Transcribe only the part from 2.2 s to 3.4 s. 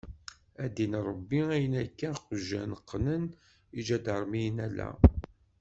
iqjan qnen